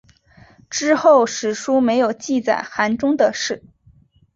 [0.67, 3.63] 之后史书没有记载韩忠的事。